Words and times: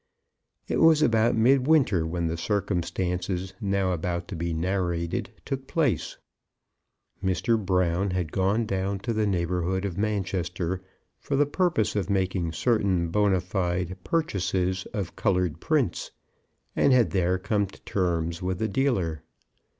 It 0.67 0.81
was 0.81 1.03
about 1.03 1.35
midwinter 1.35 2.07
when 2.07 2.25
the 2.25 2.35
circumstances 2.35 3.53
now 3.61 3.91
about 3.91 4.27
to 4.29 4.35
be 4.35 4.51
narrated 4.51 5.29
took 5.45 5.67
place. 5.67 6.17
Mr. 7.23 7.63
Brown 7.63 8.09
had 8.09 8.31
gone 8.31 8.65
down 8.65 8.97
to 9.01 9.13
the 9.13 9.27
neighbourhood 9.27 9.85
of 9.85 9.99
Manchester 9.99 10.81
for 11.19 11.35
the 11.35 11.45
purpose 11.45 11.95
of 11.95 12.09
making 12.09 12.53
certain 12.53 13.11
bonâ 13.11 13.43
fide 13.43 13.95
purchases 14.03 14.87
of 14.91 15.15
coloured 15.15 15.59
prints, 15.61 16.09
and 16.75 16.93
had 16.93 17.11
there 17.11 17.37
come 17.37 17.67
to 17.67 17.79
terms 17.81 18.41
with 18.41 18.59
a 18.59 18.67
dealer. 18.67 19.21